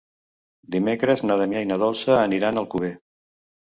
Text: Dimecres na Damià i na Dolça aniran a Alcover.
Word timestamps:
Dimecres 0.77 1.25
na 1.27 1.39
Damià 1.43 1.63
i 1.69 1.71
na 1.75 1.81
Dolça 1.87 2.19
aniran 2.27 2.63
a 2.63 2.67
Alcover. 2.67 2.95